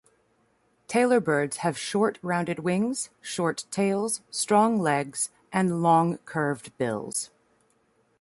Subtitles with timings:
[0.87, 7.29] Tailorbirds have short rounded wings, short tails, strong legs and long curved bills.